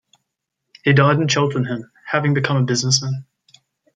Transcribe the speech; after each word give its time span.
He 0.83 0.93
died 0.93 1.17
in 1.19 1.27
Cheltenham, 1.27 1.91
having 2.07 2.33
become 2.33 2.57
a 2.57 2.63
businessman. 2.65 3.27